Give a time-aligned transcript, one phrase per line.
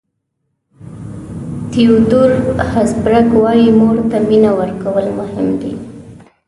[1.71, 2.31] تیودور
[2.73, 5.73] هسبرګ وایي مور ته مینه ورکول مهم دي.